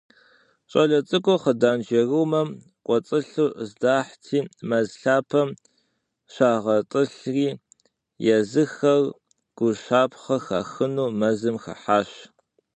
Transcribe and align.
Щӏалэ 0.71 0.99
цӏыкӏур 1.07 1.39
хъыданжэрумэм 1.41 2.49
кӏуэцӏылъу 2.85 3.55
здахьати, 3.69 4.39
мэз 4.67 4.89
лъапэм 5.01 5.49
щагъэтӏылъри, 6.33 7.47
езыхэр 8.35 9.03
гущапхъэ 9.57 10.37
хахыну 10.45 11.09
мэзым 11.19 11.55
хыхьащ. 11.63 12.09